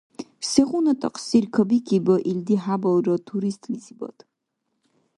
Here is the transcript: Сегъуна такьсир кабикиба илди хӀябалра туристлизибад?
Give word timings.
Сегъуна 0.49 0.93
такьсир 1.01 1.45
кабикиба 1.55 2.15
илди 2.31 2.55
хӀябалра 2.63 3.15
туристлизибад? 3.27 4.17